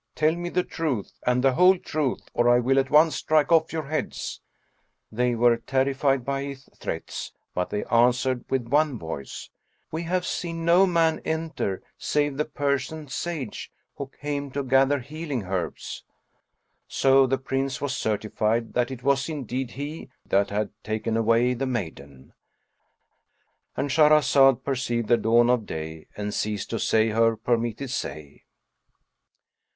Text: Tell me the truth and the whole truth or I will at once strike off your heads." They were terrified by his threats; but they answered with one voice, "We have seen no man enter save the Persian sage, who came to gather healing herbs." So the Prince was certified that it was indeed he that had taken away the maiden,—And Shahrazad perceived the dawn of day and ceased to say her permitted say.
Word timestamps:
Tell 0.15 0.33
me 0.35 0.49
the 0.49 0.63
truth 0.63 1.19
and 1.27 1.43
the 1.43 1.53
whole 1.53 1.77
truth 1.77 2.27
or 2.33 2.49
I 2.49 2.57
will 2.57 2.79
at 2.79 2.89
once 2.89 3.15
strike 3.15 3.51
off 3.51 3.71
your 3.71 3.85
heads." 3.87 4.41
They 5.11 5.35
were 5.35 5.57
terrified 5.57 6.25
by 6.25 6.41
his 6.41 6.67
threats; 6.79 7.31
but 7.53 7.69
they 7.69 7.83
answered 7.85 8.43
with 8.49 8.67
one 8.67 8.97
voice, 8.97 9.51
"We 9.91 10.01
have 10.01 10.25
seen 10.25 10.65
no 10.65 10.87
man 10.87 11.19
enter 11.23 11.83
save 11.99 12.37
the 12.37 12.45
Persian 12.45 13.09
sage, 13.09 13.71
who 13.93 14.07
came 14.19 14.49
to 14.53 14.63
gather 14.63 14.97
healing 15.01 15.43
herbs." 15.43 16.03
So 16.87 17.27
the 17.27 17.37
Prince 17.37 17.79
was 17.79 17.95
certified 17.95 18.73
that 18.73 18.89
it 18.89 19.03
was 19.03 19.29
indeed 19.29 19.69
he 19.69 20.09
that 20.25 20.49
had 20.49 20.71
taken 20.83 21.15
away 21.15 21.53
the 21.53 21.67
maiden,—And 21.67 23.91
Shahrazad 23.91 24.63
perceived 24.63 25.09
the 25.09 25.17
dawn 25.17 25.51
of 25.51 25.67
day 25.67 26.07
and 26.17 26.33
ceased 26.33 26.71
to 26.71 26.79
say 26.79 27.09
her 27.09 27.37
permitted 27.37 27.91
say. 27.91 28.45